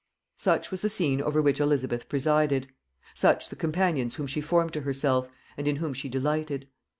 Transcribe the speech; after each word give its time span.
]Such 0.37 0.71
was 0.71 0.81
the 0.81 0.89
scene 0.89 1.21
over 1.21 1.43
which 1.43 1.59
Elizabeth 1.59 2.09
presided; 2.09 2.67
such 3.13 3.49
the 3.49 3.55
companions 3.55 4.15
whom 4.15 4.25
she 4.25 4.41
formed 4.41 4.73
to 4.73 4.81
herself, 4.81 5.29
and 5.57 5.67
in 5.67 5.75
whom 5.75 5.93
she 5.93 6.09
delighted! 6.09 6.67